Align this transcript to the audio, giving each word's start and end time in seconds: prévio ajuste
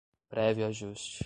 prévio 0.29 0.65
ajuste 0.65 1.19